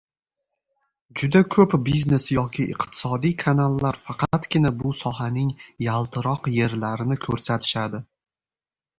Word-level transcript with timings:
Juda 1.19 1.39
koʻp 1.55 1.73
biznes 1.89 2.23
yoki 2.35 2.63
iqtisodiy 2.75 3.35
kanallar 3.43 3.99
faqatgina 4.05 4.71
bu 4.79 4.93
sohaning 5.01 5.51
yaltiroq 5.89 6.49
yerlarini 6.55 7.19
koʻrsatishadi. 7.27 8.01